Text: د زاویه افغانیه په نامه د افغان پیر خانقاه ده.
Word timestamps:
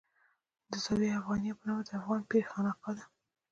د 0.71 0.73
زاویه 0.83 1.13
افغانیه 1.19 1.53
په 1.57 1.63
نامه 1.67 1.83
د 1.85 1.89
افغان 1.99 2.21
پیر 2.29 2.43
خانقاه 2.51 2.91
ده. 2.97 3.05